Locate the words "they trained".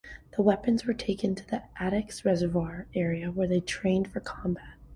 3.47-4.11